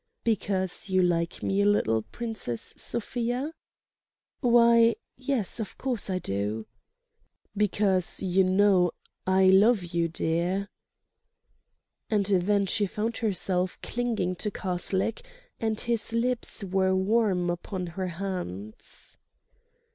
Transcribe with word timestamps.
"Because 0.23 0.89
you 0.89 1.03
like 1.03 1.43
me 1.43 1.61
a 1.61 1.65
little, 1.67 2.01
Princess 2.01 2.73
Sofia?" 2.75 3.53
"Why—yes—of 4.39 5.77
course 5.77 6.09
I 6.09 6.17
do—" 6.17 6.65
"Because 7.55 8.19
you 8.19 8.43
know 8.43 8.93
I 9.27 9.45
love 9.45 9.83
you, 9.93 10.07
dear." 10.07 10.69
And 12.09 12.25
then 12.25 12.65
she 12.65 12.87
found 12.87 13.17
herself 13.17 13.77
clinging 13.83 14.37
to 14.37 14.49
Karslake; 14.49 15.21
and 15.59 15.79
his 15.79 16.13
lips 16.13 16.63
were 16.63 16.95
warm 16.95 17.51
upon 17.51 17.85
her 17.85 18.07
hands 18.07 19.19